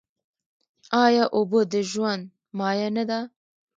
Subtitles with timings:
[1.03, 2.23] آیا اوبه د ژوند
[2.57, 3.19] مایه نه ده؟